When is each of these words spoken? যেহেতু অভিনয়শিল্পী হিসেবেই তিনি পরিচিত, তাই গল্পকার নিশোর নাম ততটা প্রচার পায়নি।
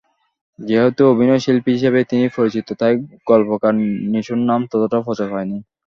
যেহেতু 0.59 1.01
অভিনয়শিল্পী 1.07 1.69
হিসেবেই 1.73 2.09
তিনি 2.11 2.25
পরিচিত, 2.37 2.67
তাই 2.79 2.93
গল্পকার 3.29 3.73
নিশোর 4.11 4.39
নাম 4.49 4.61
ততটা 4.71 4.97
প্রচার 5.01 5.27
পায়নি। 5.33 5.57